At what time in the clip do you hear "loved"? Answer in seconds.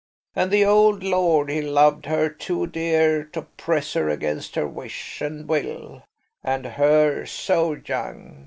1.61-2.07